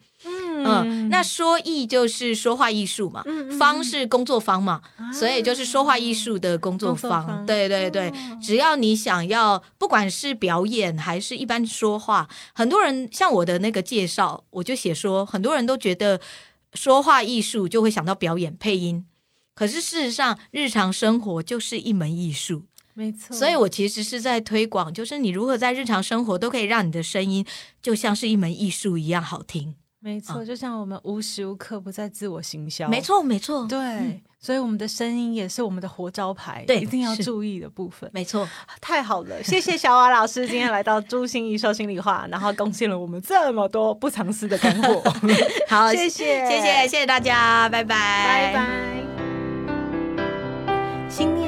[0.64, 3.24] 嗯，那说艺就是说话艺术嘛，
[3.58, 4.82] 方是工作方嘛，
[5.14, 8.14] 所以就是说话艺术的工作方对对对，哦。
[8.42, 16.22] 只要你想要，不管是表演还是一般说话，很多人像我的那个介绍，我就写说，很多人都觉得
[16.74, 19.06] 说话艺术就会想到表演配音，
[19.54, 22.64] 可是事实上，日常生活就是一门艺术。
[22.94, 23.36] 没错。
[23.36, 27.46] 所以我其实是在推广，就是你如何在日常生活都可以让你的声音
[27.82, 29.76] 就像是一门艺术一样好听。
[30.06, 32.88] 没错，就像我们无时无刻不在自我行销。
[32.88, 33.02] 没。
[33.02, 38.08] 错，没错，对，所以我们的声音也是我们的活招牌，对一定要注意的部分。
[38.14, 38.48] 没错。
[38.80, 45.02] 太好了，谢谢小瓦老师今天来到朱心怡说心里话，然后贡献了我们这么多不藏私的干货。
[45.68, 49.15] 好，谢谢谢谢，谢谢大家，拜拜，拜拜。